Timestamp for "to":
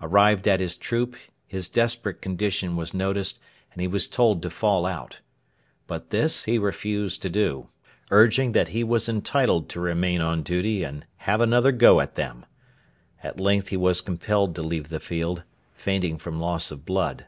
4.40-4.48, 7.22-7.28, 9.70-9.80, 14.54-14.62